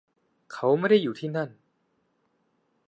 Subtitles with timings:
[0.53, 1.49] เขาไม่ได้อยู่ที่นั่น